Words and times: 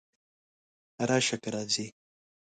راشه! 1.09 1.37
که 1.41 1.49
راځې! 1.55 1.85